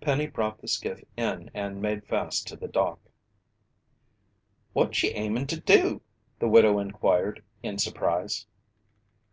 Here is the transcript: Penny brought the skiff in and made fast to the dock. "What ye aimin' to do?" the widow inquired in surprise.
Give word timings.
Penny 0.00 0.26
brought 0.26 0.58
the 0.60 0.66
skiff 0.66 1.04
in 1.16 1.48
and 1.54 1.80
made 1.80 2.04
fast 2.08 2.48
to 2.48 2.56
the 2.56 2.66
dock. 2.66 2.98
"What 4.72 5.00
ye 5.00 5.10
aimin' 5.14 5.46
to 5.46 5.60
do?" 5.60 6.02
the 6.40 6.48
widow 6.48 6.80
inquired 6.80 7.44
in 7.62 7.78
surprise. 7.78 8.48